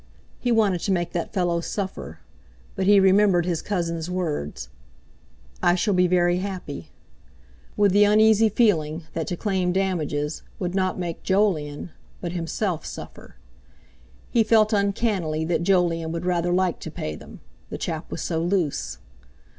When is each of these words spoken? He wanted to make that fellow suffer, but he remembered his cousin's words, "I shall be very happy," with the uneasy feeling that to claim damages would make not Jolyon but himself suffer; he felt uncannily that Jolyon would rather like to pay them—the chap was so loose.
He 0.39 0.51
wanted 0.51 0.79
to 0.79 0.91
make 0.91 1.11
that 1.11 1.31
fellow 1.31 1.61
suffer, 1.61 2.21
but 2.75 2.87
he 2.87 2.99
remembered 2.99 3.45
his 3.45 3.61
cousin's 3.61 4.09
words, 4.09 4.67
"I 5.61 5.75
shall 5.75 5.93
be 5.93 6.07
very 6.07 6.37
happy," 6.37 6.89
with 7.77 7.91
the 7.91 8.03
uneasy 8.05 8.49
feeling 8.49 9.03
that 9.13 9.27
to 9.27 9.37
claim 9.37 9.71
damages 9.71 10.41
would 10.57 10.73
make 10.73 11.17
not 11.19 11.23
Jolyon 11.23 11.91
but 12.19 12.31
himself 12.31 12.83
suffer; 12.83 13.35
he 14.31 14.43
felt 14.43 14.73
uncannily 14.73 15.45
that 15.45 15.61
Jolyon 15.61 16.11
would 16.13 16.25
rather 16.25 16.51
like 16.51 16.79
to 16.79 16.89
pay 16.89 17.13
them—the 17.13 17.77
chap 17.77 18.09
was 18.09 18.23
so 18.23 18.41
loose. 18.41 18.97